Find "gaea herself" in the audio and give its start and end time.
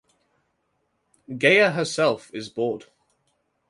1.29-2.31